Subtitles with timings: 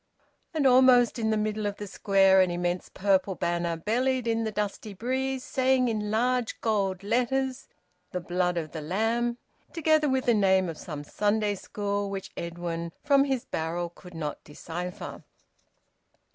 [0.51, 4.51] And almost in the middle of the Square an immense purple banner bellied in the
[4.51, 7.67] dusty breeze, saying in large gold letters,
[8.09, 9.37] "The Blood of the Lamb,"
[9.71, 14.43] together with the name of some Sunday school, which Edwin from his barrel could not
[14.43, 15.21] decipher.